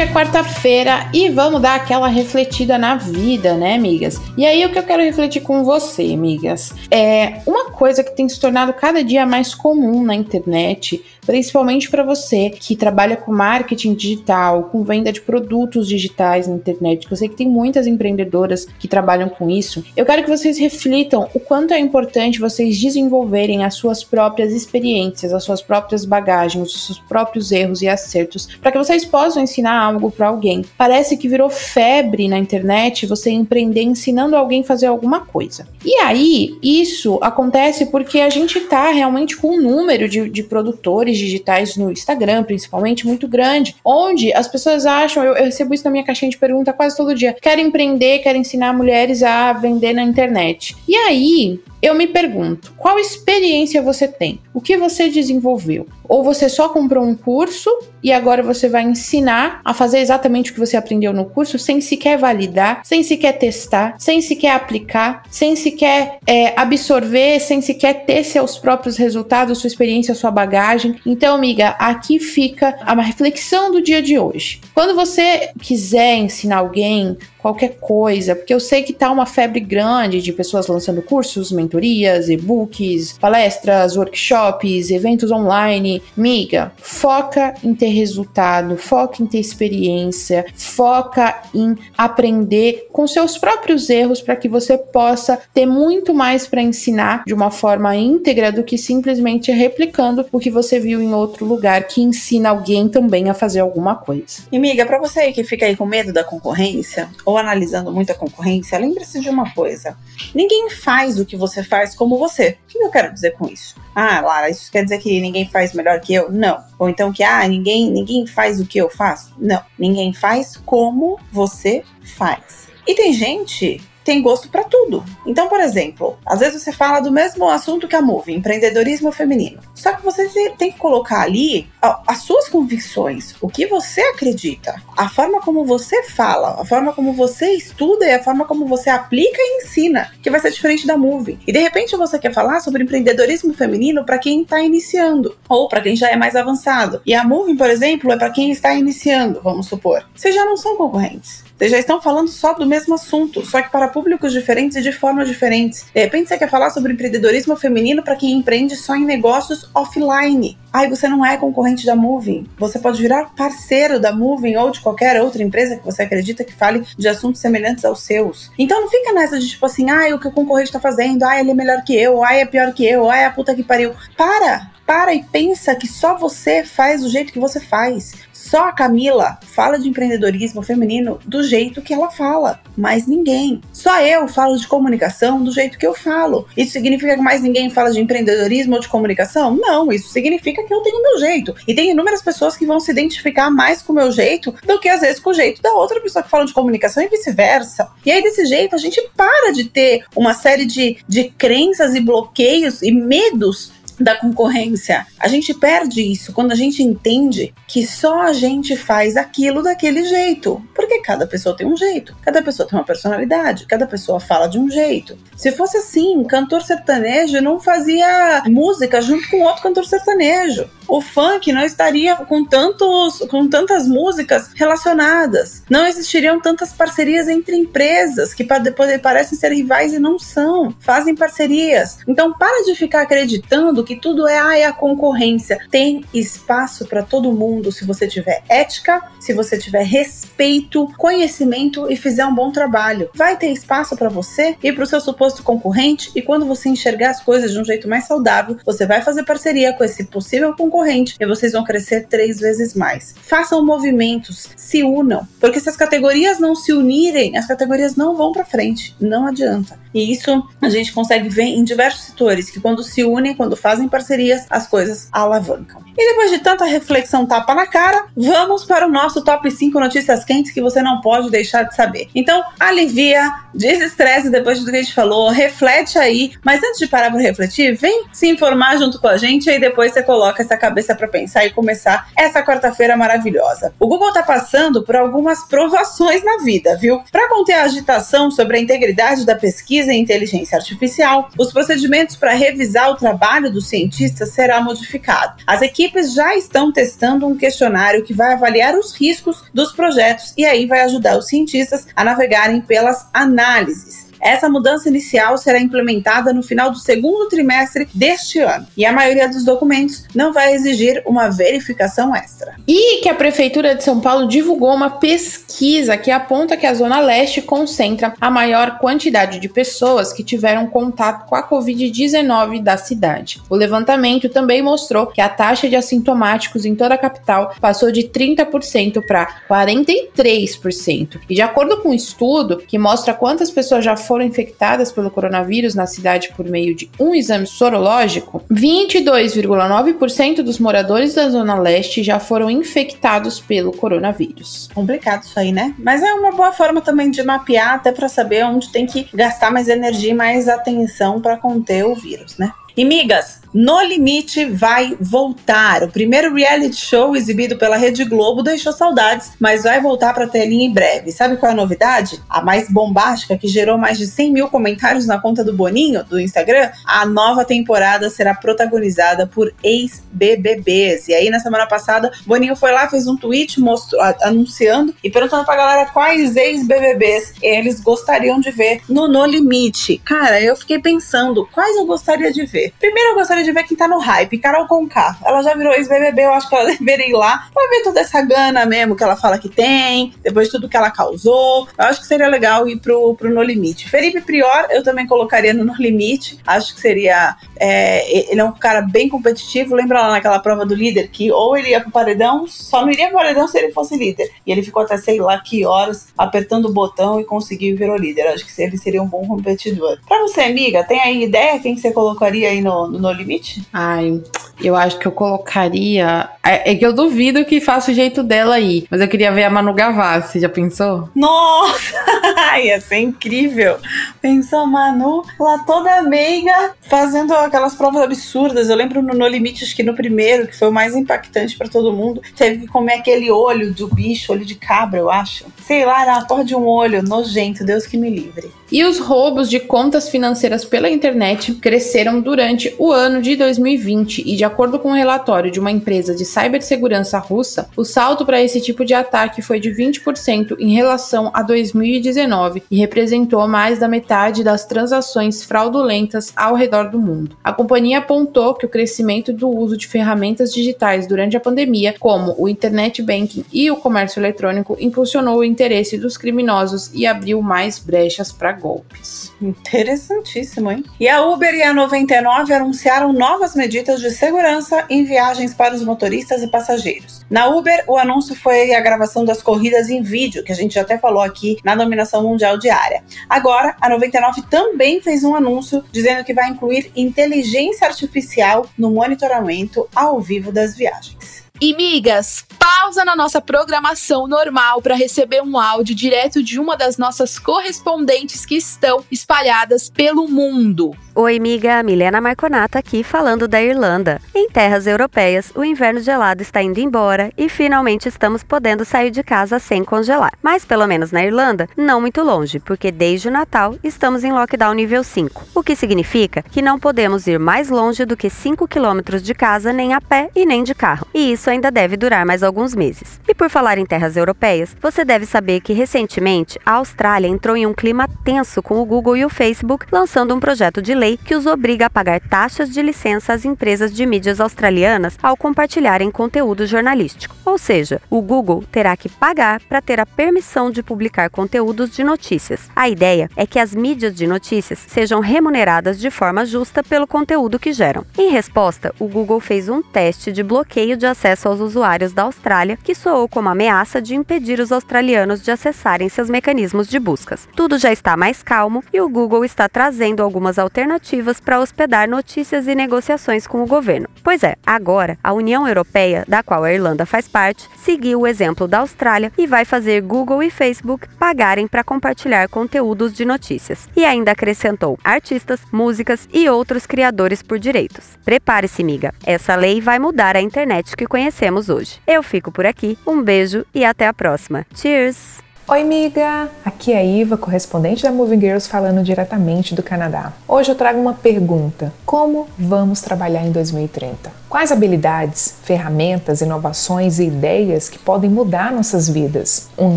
[0.00, 4.18] Hoje é quarta-feira e vamos dar aquela refletida na vida, né, amigas?
[4.34, 8.26] E aí o que eu quero refletir com você, amigas, é uma coisa que tem
[8.26, 13.94] se tornado cada dia mais comum na internet principalmente para você que trabalha com marketing
[13.94, 18.66] digital, com venda de produtos digitais na internet, que eu sei que tem muitas empreendedoras
[18.80, 19.84] que trabalham com isso.
[19.96, 25.32] Eu quero que vocês reflitam o quanto é importante vocês desenvolverem as suas próprias experiências,
[25.32, 29.80] as suas próprias bagagens, os seus próprios erros e acertos, para que vocês possam ensinar
[29.80, 30.64] algo para alguém.
[30.76, 35.68] Parece que virou febre na internet você empreender ensinando alguém a fazer alguma coisa.
[35.84, 41.19] E aí, isso acontece porque a gente está realmente com um número de, de produtores
[41.20, 45.90] digitais no Instagram, principalmente, muito grande, onde as pessoas acham, eu, eu recebo isso na
[45.90, 50.02] minha caixinha de pergunta quase todo dia, quero empreender, quero ensinar mulheres a vender na
[50.02, 50.76] internet.
[50.88, 54.40] E aí, eu me pergunto, qual experiência você tem?
[54.52, 55.86] O que você desenvolveu?
[56.06, 57.70] Ou você só comprou um curso
[58.02, 61.80] e agora você vai ensinar a fazer exatamente o que você aprendeu no curso sem
[61.80, 68.24] sequer validar, sem sequer testar, sem sequer aplicar, sem sequer é, absorver, sem sequer ter
[68.24, 70.96] seus próprios resultados, sua experiência, sua bagagem.
[71.06, 74.60] Então, amiga, aqui fica uma reflexão do dia de hoje.
[74.74, 80.20] Quando você quiser ensinar alguém, qualquer coisa, porque eu sei que tá uma febre grande
[80.20, 86.02] de pessoas lançando cursos, mentorias, e-books, palestras, workshops, eventos online.
[86.16, 93.88] Miga, foca em ter resultado, foca em ter experiência, foca em aprender com seus próprios
[93.88, 98.64] erros para que você possa ter muito mais para ensinar de uma forma íntegra do
[98.64, 103.34] que simplesmente replicando o que você viu em outro lugar que ensina alguém também a
[103.34, 104.42] fazer alguma coisa.
[104.50, 108.14] E miga, para você que fica aí com medo da concorrência, ou analisando muito a
[108.14, 109.96] concorrência, lembre-se de uma coisa:
[110.34, 112.58] ninguém faz o que você faz como você.
[112.64, 113.74] O que eu quero dizer com isso?
[113.94, 116.30] Ah, Lara, isso quer dizer que ninguém faz melhor que eu?
[116.30, 116.62] Não.
[116.78, 119.34] Ou então que ah, ninguém, ninguém faz o que eu faço?
[119.38, 119.62] Não.
[119.78, 121.82] Ninguém faz como você
[122.16, 122.68] faz.
[122.86, 125.04] E tem gente tem gosto para tudo.
[125.24, 129.60] Então, por exemplo, às vezes você fala do mesmo assunto que a Move, empreendedorismo feminino.
[129.72, 130.28] Só que você
[130.58, 136.02] tem que colocar ali as suas convicções, o que você acredita, a forma como você
[136.02, 140.28] fala, a forma como você estuda e a forma como você aplica e ensina, que
[140.28, 141.38] vai ser diferente da Move.
[141.46, 145.82] E de repente você quer falar sobre empreendedorismo feminino para quem está iniciando ou para
[145.82, 147.00] quem já é mais avançado.
[147.06, 150.04] E a Move, por exemplo, é para quem está iniciando, vamos supor.
[150.16, 151.44] Vocês já não são concorrentes.
[151.60, 154.92] Vocês já estão falando só do mesmo assunto, só que para públicos diferentes e de
[154.92, 155.84] formas diferentes.
[155.94, 160.56] De repente você quer falar sobre empreendedorismo feminino para quem empreende só em negócios offline.
[160.72, 162.46] Aí você não é concorrente da Moving.
[162.56, 166.54] Você pode virar parceiro da Moving ou de qualquer outra empresa que você acredita que
[166.54, 168.50] fale de assuntos semelhantes aos seus.
[168.58, 171.38] Então não fica nessa de tipo assim, ah, o que o concorrente está fazendo, ah,
[171.38, 173.62] ele é melhor que eu, ah, é pior que eu, ah, é a puta que
[173.62, 173.92] pariu.
[174.16, 174.70] Para!
[174.86, 178.12] Para e pensa que só você faz do jeito que você faz.
[178.40, 183.60] Só a Camila fala de empreendedorismo feminino do jeito que ela fala, mais ninguém.
[183.70, 186.48] Só eu falo de comunicação do jeito que eu falo.
[186.56, 189.54] Isso significa que mais ninguém fala de empreendedorismo ou de comunicação?
[189.54, 191.54] Não, isso significa que eu tenho meu jeito.
[191.68, 194.88] E tem inúmeras pessoas que vão se identificar mais com o meu jeito do que
[194.88, 197.90] às vezes com o jeito da outra pessoa que fala de comunicação e vice-versa.
[198.06, 202.00] E aí, desse jeito, a gente para de ter uma série de, de crenças e
[202.00, 205.06] bloqueios e medos da concorrência.
[205.18, 210.04] A gente perde isso quando a gente entende que só a gente faz aquilo daquele
[210.04, 210.62] jeito.
[210.74, 214.58] Porque cada pessoa tem um jeito, cada pessoa tem uma personalidade, cada pessoa fala de
[214.58, 215.16] um jeito.
[215.36, 221.52] Se fosse assim, cantor sertanejo não fazia música junto com outro cantor sertanejo o funk
[221.52, 225.62] não estaria com, tantos, com tantas músicas relacionadas.
[225.70, 230.74] Não existiriam tantas parcerias entre empresas que parecem ser rivais e não são.
[230.80, 231.98] Fazem parcerias.
[232.08, 235.58] Então para de ficar acreditando que tudo é, ah, é a concorrência.
[235.68, 241.96] Tem espaço para todo mundo se você tiver ética, se você tiver respeito, conhecimento e
[241.96, 243.10] fizer um bom trabalho.
[243.12, 247.10] Vai ter espaço para você e para o seu suposto concorrente e quando você enxergar
[247.10, 251.16] as coisas de um jeito mais saudável, você vai fazer parceria com esse possível concorrente
[251.18, 253.16] e vocês vão crescer três vezes mais.
[253.20, 258.30] Façam movimentos, se unam, porque se as categorias não se unirem, as categorias não vão
[258.30, 259.80] para frente, não adianta.
[259.92, 263.79] E isso a gente consegue ver em diversos setores que quando se unem, quando fazem
[263.80, 265.82] fazem parcerias, as coisas alavancam.
[265.96, 270.24] E depois de tanta reflexão tapa na cara, vamos para o nosso top 5 notícias
[270.24, 272.08] quentes que você não pode deixar de saber.
[272.14, 276.86] Então, alivia, desestresse depois de tudo que a gente falou, reflete aí, mas antes de
[276.86, 280.56] parar para refletir, vem se informar junto com a gente e depois você coloca essa
[280.56, 283.74] cabeça para pensar e começar essa quarta-feira maravilhosa.
[283.78, 287.02] O Google tá passando por algumas provações na vida, viu?
[287.10, 292.32] Para conter a agitação sobre a integridade da pesquisa em inteligência artificial, os procedimentos para
[292.32, 295.42] revisar o trabalho dos cientistas será modificado.
[295.46, 300.44] As equipes já estão testando um questionário que vai avaliar os riscos dos projetos e
[300.44, 304.09] aí vai ajudar os cientistas a navegarem pelas análises.
[304.20, 309.28] Essa mudança inicial será implementada no final do segundo trimestre deste ano e a maioria
[309.28, 312.54] dos documentos não vai exigir uma verificação extra.
[312.66, 317.00] E que a Prefeitura de São Paulo divulgou uma pesquisa que aponta que a Zona
[317.00, 323.40] Leste concentra a maior quantidade de pessoas que tiveram contato com a Covid-19 da cidade.
[323.48, 328.02] O levantamento também mostrou que a taxa de assintomáticos em toda a capital passou de
[328.02, 331.20] 30% para 43%.
[331.28, 335.76] E de acordo com um estudo que mostra quantas pessoas já foram infectadas pelo coronavírus
[335.76, 342.18] na cidade por meio de um exame sorológico, 22,9% dos moradores da Zona Leste já
[342.18, 344.68] foram infectados pelo coronavírus.
[344.74, 345.76] Complicado isso aí, né?
[345.78, 349.52] Mas é uma boa forma também de mapear, até para saber onde tem que gastar
[349.52, 352.52] mais energia e mais atenção para conter o vírus, né?
[352.76, 355.82] E migas, No Limite vai voltar.
[355.82, 360.28] O primeiro reality show exibido pela Rede Globo deixou saudades, mas vai voltar para a
[360.28, 361.10] telinha em breve.
[361.10, 362.22] Sabe qual é a novidade?
[362.28, 366.20] A mais bombástica, que gerou mais de 100 mil comentários na conta do Boninho, do
[366.20, 366.70] Instagram.
[366.86, 371.08] A nova temporada será protagonizada por ex-BBBs.
[371.08, 375.44] E aí, na semana passada, Boninho foi lá, fez um tweet mostrou, anunciando e perguntando
[375.44, 379.98] pra galera quais ex-BBBs eles gostariam de ver no No Limite.
[380.04, 382.72] Cara, eu fiquei pensando, quais eu gostaria de ver?
[382.78, 385.16] Primeiro eu gostaria de ver quem tá no hype, Carol Conká.
[385.24, 388.20] Ela já virou ex-BBB, eu acho que ela deveria ir lá pra ver toda essa
[388.22, 391.68] gana mesmo que ela fala que tem, depois de tudo que ela causou.
[391.78, 393.88] Eu acho que seria legal ir pro, pro No Limite.
[393.88, 396.38] Felipe Prior, eu também colocaria no No Limite.
[396.46, 397.36] Acho que seria.
[397.56, 399.74] É, ele é um cara bem competitivo.
[399.74, 403.08] Lembra lá naquela prova do líder que ou ele ia pro paredão, só não iria
[403.08, 404.30] pro paredão se ele fosse líder.
[404.46, 407.98] E ele ficou até sei lá que horas apertando o botão e conseguiu virar o
[407.98, 408.28] líder.
[408.28, 409.98] Acho que ele seria um bom competidor.
[410.06, 413.29] Pra você, amiga, tem aí ideia quem você colocaria aí no, no, no Limite?
[413.72, 414.20] Ai,
[414.62, 416.28] eu acho que eu colocaria.
[416.44, 418.86] É, é, que eu duvido que faça o jeito dela aí.
[418.90, 421.08] Mas eu queria ver a Manu Gavassi, já pensou?
[421.14, 421.94] Nossa!
[422.62, 423.76] Ia ser incrível!
[424.20, 428.68] Pensou Manu lá toda meiga, fazendo aquelas provas absurdas.
[428.68, 431.68] Eu lembro no No Limite, acho que no primeiro, que foi o mais impactante para
[431.68, 435.46] todo mundo, teve que comer aquele olho do bicho, olho de cabra, eu acho.
[435.62, 438.50] Sei lá, era a porra de um olho nojento, Deus que me livre.
[438.70, 444.36] E os roubos de contas financeiras pela internet cresceram durante o ano de 2020 e,
[444.36, 448.60] de acordo com um relatório de uma empresa de cibersegurança russa, o salto para esse
[448.60, 454.42] tipo de ataque foi de 20% em relação a 2019 e representou mais da metade
[454.42, 457.36] das transações fraudulentas ao redor do mundo.
[457.44, 462.34] A companhia apontou que o crescimento do uso de ferramentas digitais durante a pandemia, como
[462.38, 467.78] o internet banking e o comércio eletrônico, impulsionou o interesse dos criminosos e abriu mais
[467.78, 469.32] brechas para golpes.
[469.40, 470.84] Interessantíssimo, hein?
[470.98, 475.84] E a Uber e a 99 anunciaram novas medidas de segurança em viagens para os
[475.84, 477.24] motoristas e passageiros.
[477.30, 480.98] Na Uber, o anúncio foi a gravação das corridas em vídeo, que a gente até
[480.98, 483.02] falou aqui na dominação mundial diária.
[483.28, 489.88] Agora, a 99 também fez um anúncio dizendo que vai incluir inteligência artificial no monitoramento
[489.94, 491.50] ao vivo das viagens.
[491.62, 496.96] E migas, pausa na nossa programação normal para receber um áudio direto de uma das
[496.96, 500.96] nossas correspondentes que estão espalhadas pelo mundo.
[501.12, 504.20] Oi, amiga, Milena Marconato aqui falando da Irlanda.
[504.32, 509.20] Em terras europeias, o inverno gelado está indo embora e finalmente estamos podendo sair de
[509.24, 510.32] casa sem congelar.
[510.40, 514.72] Mas pelo menos na Irlanda, não muito longe, porque desde o Natal estamos em lockdown
[514.72, 519.20] nível 5, o que significa que não podemos ir mais longe do que 5 quilômetros
[519.20, 521.08] de casa nem a pé e nem de carro.
[521.12, 523.20] E isso ainda deve durar mais alguns meses.
[523.26, 527.66] E por falar em terras europeias, você deve saber que recentemente a Austrália entrou em
[527.66, 531.34] um clima tenso com o Google e o Facebook lançando um projeto de lei que
[531.34, 536.66] os obriga a pagar taxas de licença às empresas de mídias australianas ao compartilharem conteúdo
[536.66, 537.34] jornalístico.
[537.44, 542.04] Ou seja, o Google terá que pagar para ter a permissão de publicar conteúdos de
[542.04, 542.68] notícias.
[542.76, 547.58] A ideia é que as mídias de notícias sejam remuneradas de forma justa pelo conteúdo
[547.58, 548.04] que geram.
[548.16, 552.78] Em resposta, o Google fez um teste de bloqueio de acesso aos usuários da Austrália,
[552.82, 557.48] que soou como ameaça de impedir os australianos de acessarem seus mecanismos de buscas.
[557.56, 562.08] Tudo já está mais calmo e o Google está trazendo algumas alternativas alternativas para hospedar
[562.08, 564.08] notícias e negociações com o governo.
[564.22, 568.66] Pois é, agora a União Europeia, da qual a Irlanda faz parte, seguiu o exemplo
[568.66, 573.88] da Austrália e vai fazer Google e Facebook pagarem para compartilhar conteúdos de notícias.
[573.96, 578.18] E ainda acrescentou artistas, músicas e outros criadores por direitos.
[578.24, 579.14] Prepare-se, miga.
[579.24, 582.00] Essa lei vai mudar a internet que conhecemos hoje.
[582.06, 582.98] Eu fico por aqui.
[583.06, 584.66] Um beijo e até a próxima.
[584.74, 585.49] Cheers!
[585.72, 586.50] Oi, amiga!
[586.64, 590.32] Aqui é a Iva, correspondente da Moving Girls, falando diretamente do Canadá.
[590.48, 594.32] Hoje eu trago uma pergunta: Como vamos trabalhar em 2030?
[594.48, 599.68] Quais habilidades, ferramentas, inovações e ideias que podem mudar nossas vidas?
[599.78, 599.96] Um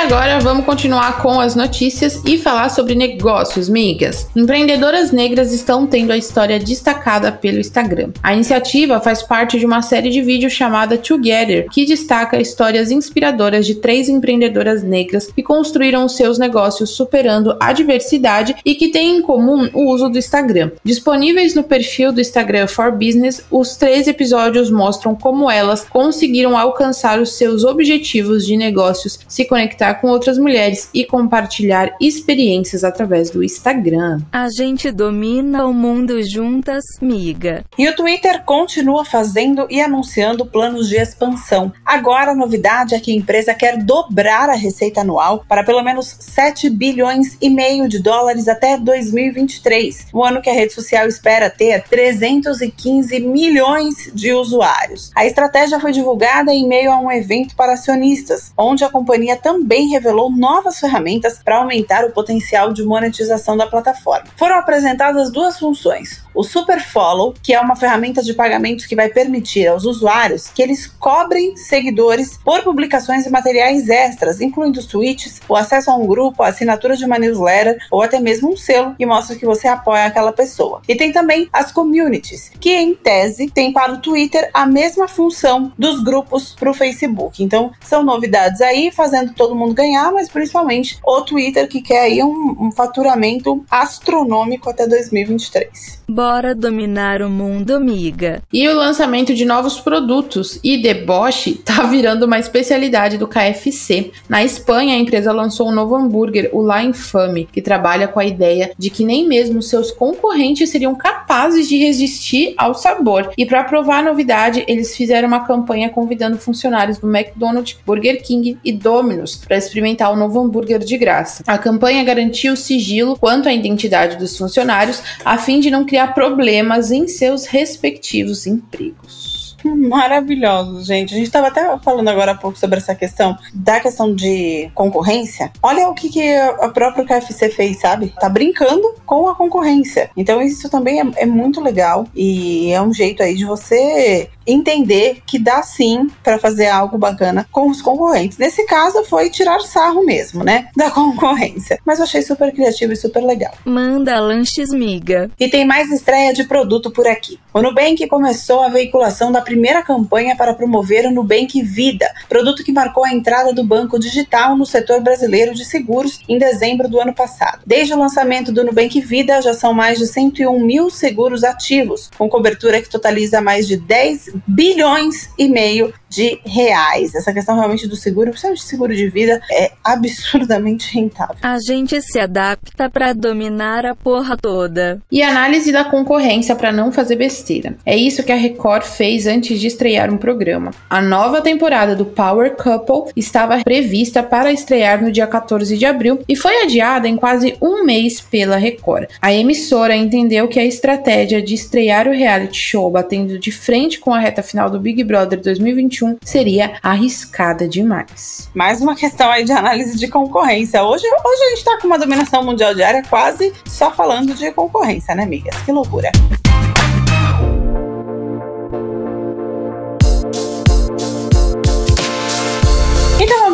[0.00, 4.26] Agora vamos continuar com as notícias e falar sobre negócios, migas.
[4.34, 8.10] Empreendedoras negras estão tendo a história destacada pelo Instagram.
[8.22, 13.66] A iniciativa faz parte de uma série de vídeos chamada Together, que destaca histórias inspiradoras
[13.66, 19.22] de três empreendedoras negras que construíram seus negócios superando a diversidade e que têm em
[19.22, 20.70] comum o uso do Instagram.
[20.82, 27.20] Disponíveis no perfil do Instagram for Business, os três episódios mostram como elas conseguiram alcançar
[27.20, 33.42] os seus objetivos de negócios se conectar com outras mulheres e compartilhar experiências através do
[33.42, 34.20] Instagram.
[34.32, 37.64] A gente domina o mundo juntas, miga.
[37.78, 41.72] E o Twitter continua fazendo e anunciando planos de expansão.
[41.84, 46.16] Agora a novidade é que a empresa quer dobrar a receita anual para pelo menos
[46.20, 51.50] 7 bilhões e meio de dólares até 2023, o ano que a rede social espera
[51.50, 55.10] ter 315 milhões de usuários.
[55.14, 59.79] A estratégia foi divulgada em meio a um evento para acionistas, onde a companhia também
[59.80, 64.26] também revelou novas ferramentas para aumentar o potencial de monetização da plataforma.
[64.36, 69.08] Foram apresentadas duas funções: o Super Follow, que é uma ferramenta de pagamentos que vai
[69.08, 75.56] permitir aos usuários que eles cobrem seguidores por publicações e materiais extras, incluindo tweets, o
[75.56, 79.06] acesso a um grupo, a assinatura de uma newsletter ou até mesmo um selo que
[79.06, 80.82] mostra que você apoia aquela pessoa.
[80.88, 85.72] E tem também as communities, que em tese tem para o Twitter a mesma função
[85.78, 87.42] dos grupos para o Facebook.
[87.42, 92.22] Então são novidades aí, fazendo todo mundo ganhar, mas principalmente o Twitter que quer aí
[92.22, 96.00] um, um faturamento astronômico até 2023.
[96.10, 98.42] Bora dominar o mundo, amiga.
[98.52, 104.10] E o lançamento de novos produtos e deboche tá virando uma especialidade do KFC.
[104.28, 108.24] Na Espanha, a empresa lançou um novo hambúrguer, o La Infame, que trabalha com a
[108.24, 113.32] ideia de que nem mesmo seus concorrentes seriam capazes de resistir ao sabor.
[113.38, 118.58] E para provar a novidade, eles fizeram uma campanha convidando funcionários do McDonald's, Burger King
[118.64, 121.44] e Domino's para experimentar o novo hambúrguer de graça.
[121.46, 126.90] A campanha garantiu sigilo quanto à identidade dos funcionários, a fim de não criar problemas
[126.90, 129.40] em seus respectivos empregos.
[129.64, 131.14] Maravilhosos, gente.
[131.14, 135.52] A gente estava até falando agora há pouco sobre essa questão da questão de concorrência.
[135.62, 138.12] Olha o que, que a própria KFC fez, sabe?
[138.18, 140.10] Tá brincando com a concorrência.
[140.16, 145.22] Então isso também é, é muito legal e é um jeito aí de você entender
[145.26, 148.38] que dá sim para fazer algo bacana com os concorrentes.
[148.38, 151.78] Nesse caso foi tirar sarro mesmo, né, da concorrência.
[151.84, 153.52] Mas eu achei super criativo e super legal.
[153.64, 155.30] Manda lanches miga.
[155.38, 157.38] E tem mais estreia de produto por aqui.
[157.52, 162.72] O Nubank começou a veiculação da primeira campanha para promover o Nubank Vida, produto que
[162.72, 167.14] marcou a entrada do banco digital no setor brasileiro de seguros em dezembro do ano
[167.14, 167.62] passado.
[167.66, 172.28] Desde o lançamento do Nubank Vida, já são mais de 101 mil seguros ativos, com
[172.28, 177.14] cobertura que totaliza mais de 10 bilhões e meio de reais.
[177.14, 181.36] Essa questão realmente do seguro, principalmente seguro de vida, é absurdamente rentável.
[181.40, 185.00] A gente se adapta para dominar a porra toda.
[185.10, 187.76] E análise da concorrência para não fazer besteira.
[187.86, 190.72] É isso que a Record fez antes de estrear um programa.
[190.88, 196.20] A nova temporada do Power Couple estava prevista para estrear no dia 14 de abril
[196.28, 199.06] e foi adiada em quase um mês pela Record.
[199.22, 204.12] A emissora entendeu que a estratégia de estrear o reality show batendo de frente com
[204.12, 208.48] a reta final do Big Brother 2021 seria arriscada demais.
[208.54, 210.82] Mais uma questão aí de análise de concorrência.
[210.82, 215.14] Hoje, hoje a gente tá com uma dominação mundial diária quase só falando de concorrência,
[215.14, 215.54] né, amigas?
[215.62, 216.10] Que loucura.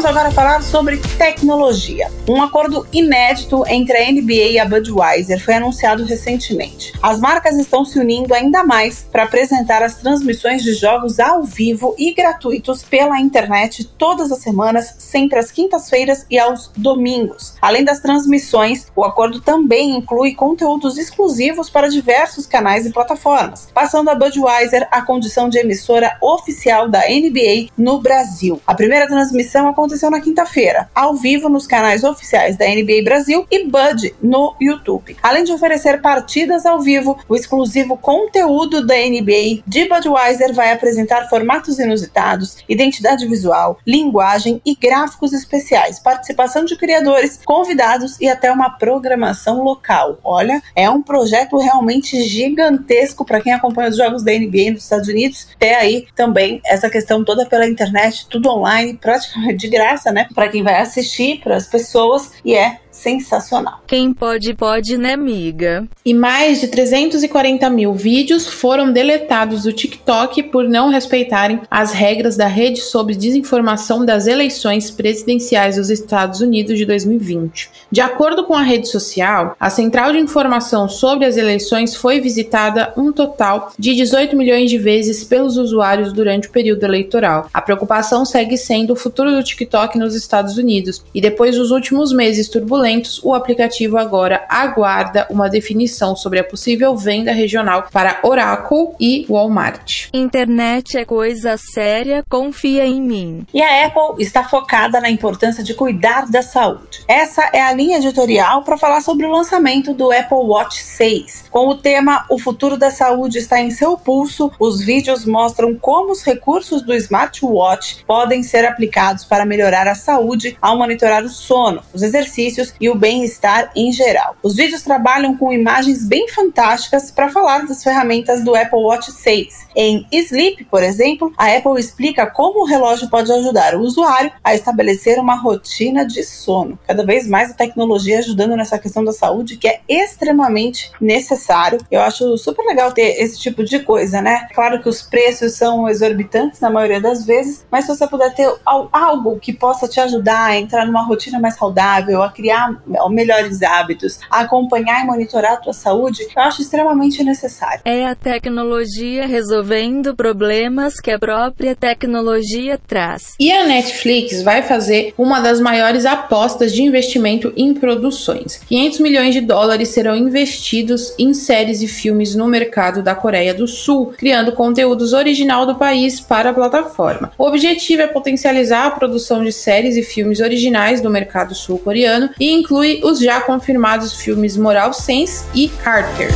[0.06, 2.12] Agora falar sobre tecnologia.
[2.28, 6.92] Um acordo inédito entre a NBA e a Budweiser foi anunciado recentemente.
[7.02, 11.92] As marcas estão se unindo ainda mais para apresentar as transmissões de jogos ao vivo
[11.98, 17.54] e gratuitos pela internet todas as semanas, sempre às quintas-feiras e aos domingos.
[17.60, 24.08] Além das transmissões, o acordo também inclui conteúdos exclusivos para diversos canais e plataformas, passando
[24.08, 28.62] a Budweiser a condição de emissora oficial da NBA no Brasil.
[28.64, 33.64] A primeira transmissão aconteceu na quinta-feira, ao vivo nos canais oficiais da NBA Brasil e
[33.64, 35.16] Bud no YouTube.
[35.22, 41.28] Além de oferecer partidas ao vivo, o exclusivo conteúdo da NBA de Budweiser vai apresentar
[41.28, 48.70] formatos inusitados, identidade visual, linguagem e gráficos especiais, participação de criadores, convidados e até uma
[48.70, 50.18] programação local.
[50.22, 55.08] Olha, é um projeto realmente gigantesco para quem acompanha os jogos da NBA nos Estados
[55.08, 55.48] Unidos.
[55.58, 60.28] Tem aí também essa questão toda pela internet, tudo online, praticamente de graça, né?
[60.34, 63.82] Para quem vai assistir, para as pessoas, e é sensacional.
[63.86, 65.86] Quem pode, pode, né, amiga?
[66.04, 72.36] E mais de 340 mil vídeos foram deletados do TikTok por não respeitarem as regras
[72.36, 77.70] da rede sobre desinformação das eleições presidenciais dos Estados Unidos de 2020.
[77.92, 82.92] De acordo com a rede social, a central de informação sobre as eleições foi visitada
[82.96, 87.48] um total de 18 milhões de vezes pelos usuários durante o período eleitoral.
[87.52, 92.12] A preocupação segue sendo o futuro do TikTok nos Estados Unidos e depois dos últimos
[92.12, 92.85] meses turbulentos
[93.22, 100.08] o aplicativo agora aguarda uma definição sobre a possível venda regional para Oracle e Walmart.
[100.12, 103.46] Internet é coisa séria, confia em mim.
[103.52, 107.04] E a Apple está focada na importância de cuidar da saúde.
[107.08, 111.46] Essa é a linha editorial para falar sobre o lançamento do Apple Watch 6.
[111.50, 116.12] Com o tema O futuro da saúde está em seu pulso, os vídeos mostram como
[116.12, 121.82] os recursos do smartwatch podem ser aplicados para melhorar a saúde ao monitorar o sono,
[121.92, 124.36] os exercícios e o bem-estar em geral.
[124.42, 129.66] Os vídeos trabalham com imagens bem fantásticas para falar das ferramentas do Apple Watch 6.
[129.74, 134.54] Em Sleep, por exemplo, a Apple explica como o relógio pode ajudar o usuário a
[134.54, 136.78] estabelecer uma rotina de sono.
[136.86, 141.78] Cada vez mais a tecnologia ajudando nessa questão da saúde, que é extremamente necessário.
[141.90, 144.48] Eu acho super legal ter esse tipo de coisa, né?
[144.54, 148.52] Claro que os preços são exorbitantes na maioria das vezes, mas se você puder ter
[148.64, 152.65] algo que possa te ajudar a entrar numa rotina mais saudável, a criar
[153.10, 157.80] melhores hábitos, acompanhar e monitorar a tua saúde, eu acho extremamente necessário.
[157.84, 163.34] É a tecnologia resolvendo problemas que a própria tecnologia traz.
[163.38, 168.60] E a Netflix vai fazer uma das maiores apostas de investimento em produções.
[168.68, 173.66] 500 milhões de dólares serão investidos em séries e filmes no mercado da Coreia do
[173.66, 177.32] Sul, criando conteúdos original do país para a plataforma.
[177.38, 182.50] O objetivo é potencializar a produção de séries e filmes originais do mercado sul-coreano e
[182.56, 186.30] inclui os já confirmados filmes Moral Sense e Carter.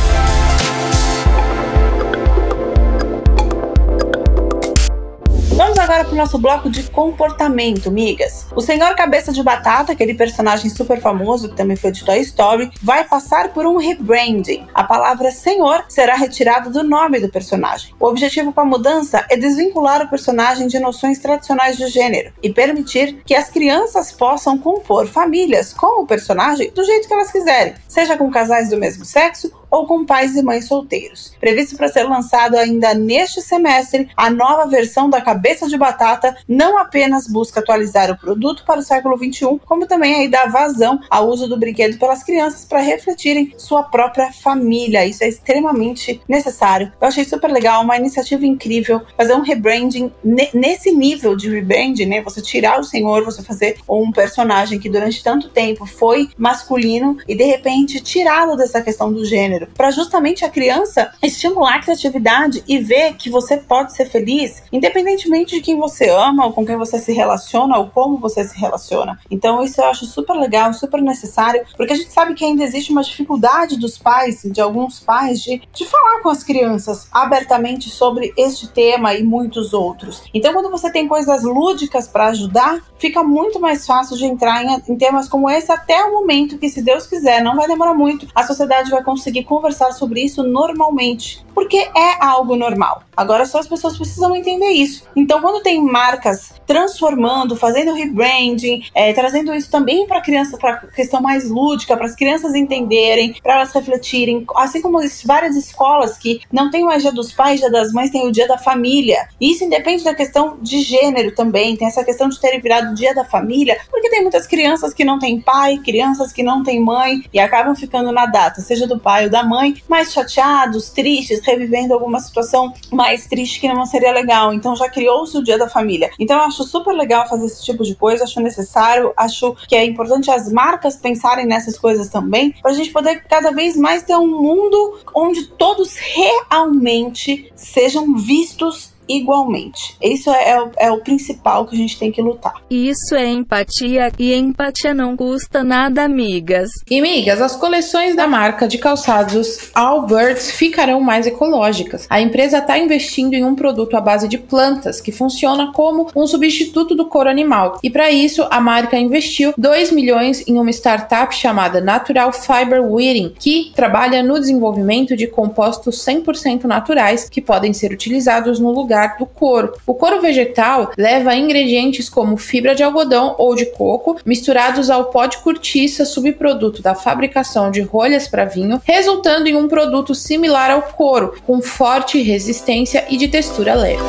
[5.81, 8.45] Agora para o nosso bloco de comportamento, migas.
[8.55, 12.71] O Senhor Cabeça de Batata, aquele personagem super famoso que também foi de Toy Story,
[12.83, 14.67] vai passar por um rebranding.
[14.75, 17.95] A palavra Senhor será retirada do nome do personagem.
[17.99, 22.53] O objetivo com a mudança é desvincular o personagem de noções tradicionais de gênero e
[22.53, 27.73] permitir que as crianças possam compor famílias com o personagem do jeito que elas quiserem,
[27.87, 31.33] seja com casais do mesmo sexo ou com pais e mães solteiros.
[31.39, 36.77] Previsto para ser lançado ainda neste semestre, a nova versão da Cabeça de Batata não
[36.77, 41.29] apenas busca atualizar o produto para o século XXI, como também aí dá vazão ao
[41.29, 45.05] uso do brinquedo pelas crianças para refletirem sua própria família.
[45.05, 46.91] Isso é extremamente necessário.
[46.99, 50.11] Eu achei super legal, uma iniciativa incrível, fazer um rebranding
[50.53, 52.21] nesse nível de rebranding, né?
[52.21, 57.35] Você tirar o senhor, você fazer um personagem que durante tanto tempo foi masculino e
[57.35, 62.77] de repente tirá-lo dessa questão do gênero para justamente a criança estimular a criatividade e
[62.79, 66.99] ver que você pode ser feliz, independentemente de quem você ama ou com quem você
[66.99, 69.19] se relaciona ou como você se relaciona.
[69.29, 72.91] Então isso eu acho super legal, super necessário, porque a gente sabe que ainda existe
[72.91, 78.33] uma dificuldade dos pais, de alguns pais, de, de falar com as crianças abertamente sobre
[78.37, 80.23] este tema e muitos outros.
[80.33, 84.81] Então quando você tem coisas lúdicas para ajudar, fica muito mais fácil de entrar em,
[84.87, 88.27] em temas como esse até o momento que, se Deus quiser, não vai demorar muito,
[88.35, 93.03] a sociedade vai conseguir conversar sobre isso normalmente, porque é algo normal.
[93.21, 95.03] Agora só as pessoas precisam entender isso.
[95.15, 101.21] Então, quando tem marcas transformando, fazendo rebranding, é, trazendo isso também para criança, para questão
[101.21, 106.71] mais lúdica, para as crianças entenderem, para elas refletirem, assim como várias escolas que não
[106.71, 109.27] tem mais dia dos pais, dia das mães, tem o dia da família.
[109.39, 113.23] Isso independe da questão de gênero também, tem essa questão de terem virado dia da
[113.23, 117.39] família, porque tem muitas crianças que não têm pai, crianças que não têm mãe e
[117.39, 122.19] acabam ficando na data, seja do pai ou da mãe, mais chateados, tristes, revivendo alguma
[122.19, 124.53] situação mais triste que não seria legal.
[124.53, 126.09] Então já criou-se o dia da família.
[126.19, 129.85] Então eu acho super legal fazer esse tipo de coisa, acho necessário, acho que é
[129.85, 134.15] importante as marcas pensarem nessas coisas também, para a gente poder cada vez mais ter
[134.15, 139.95] um mundo onde todos realmente sejam vistos igualmente.
[140.01, 142.53] Isso é, é, é, o principal que a gente tem que lutar.
[142.69, 146.69] Isso é empatia e empatia não custa nada, amigas.
[146.89, 152.07] E amigas, as coleções da marca de calçados Allbirds ficarão mais ecológicas.
[152.09, 156.27] A empresa está investindo em um produto à base de plantas que funciona como um
[156.27, 157.79] substituto do couro animal.
[157.83, 163.33] E para isso, a marca investiu 2 milhões em uma startup chamada Natural Fiber Weeding,
[163.37, 169.17] que trabalha no desenvolvimento de compostos 100% naturais que podem ser utilizados no lugar lugar
[169.17, 169.73] do couro.
[169.85, 175.25] O couro vegetal leva ingredientes como fibra de algodão ou de coco, misturados ao pó
[175.25, 180.81] de cortiça, subproduto da fabricação de rolhas para vinho, resultando em um produto similar ao
[180.83, 184.01] couro, com forte resistência e de textura leve.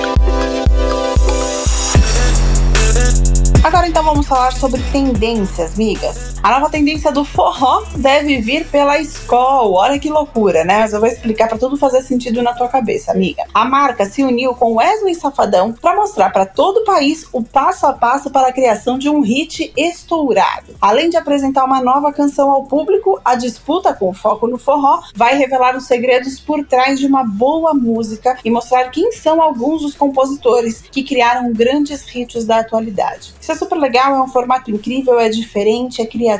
[3.64, 6.32] Agora então vamos falar sobre tendências, migas.
[6.42, 9.78] A nova tendência do forró deve vir pela escola.
[9.78, 10.81] Olha que loucura, né?
[10.81, 13.44] Mas eu vou explicar para tudo fazer sentido na tua cabeça, amiga.
[13.55, 17.87] A marca se uniu com Wesley Safadão para mostrar para todo o país o passo
[17.87, 20.74] a passo para a criação de um hit estourado.
[20.81, 25.37] Além de apresentar uma nova canção ao público, a disputa com foco no forró vai
[25.37, 29.94] revelar os segredos por trás de uma boa música e mostrar quem são alguns dos
[29.94, 33.33] compositores que criaram grandes hits da atualidade.
[33.40, 36.32] Isso é super legal, é um formato incrível, é diferente, é criativo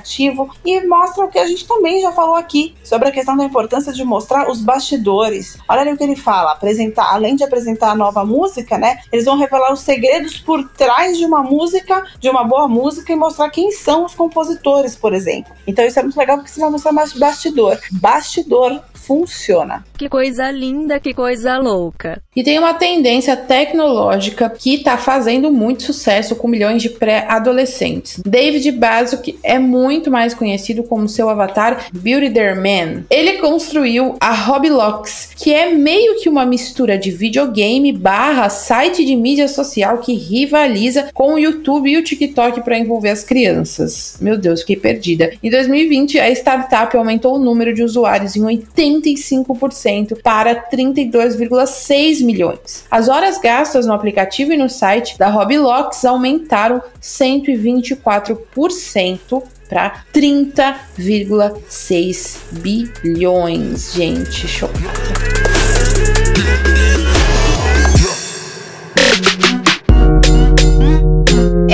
[0.65, 3.93] e mostra o que a gente também já falou aqui sobre a questão da importância
[3.93, 5.59] de mostrar os bastidores.
[5.69, 8.99] Olha ali o que ele fala, apresentar, além de apresentar a nova música, né?
[9.13, 13.17] Eles vão revelar os segredos por trás de uma música, de uma boa música e
[13.17, 15.53] mostrar quem são os compositores, por exemplo.
[15.67, 17.79] Então isso é muito legal porque você vai mostrar mais bastidor.
[17.93, 19.85] Bastidor funciona.
[19.99, 22.23] Que coisa linda, que coisa louca.
[22.35, 28.23] E tem uma tendência tecnológica que está fazendo muito sucesso com milhões de pré-adolescentes.
[28.25, 33.05] David Basuk é muito mais conhecido como seu avatar Beauty Man.
[33.11, 39.17] Ele construiu a Roblox, que é meio que uma mistura de videogame barra site de
[39.17, 44.17] mídia social que rivaliza com o YouTube e o TikTok para envolver as crianças.
[44.21, 45.33] Meu Deus, fiquei perdida.
[45.43, 52.85] Em 2020, a startup aumentou o número de usuários em 85% para 32,6 milhões.
[52.91, 59.43] As horas gastas no aplicativo e no site da Roblox aumentaram 124%
[59.73, 63.95] para 30,6 bilhões.
[63.95, 64.93] Gente, chocada.